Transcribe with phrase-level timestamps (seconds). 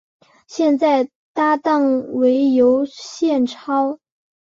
[0.47, 3.99] 现在搭档为尤宪超。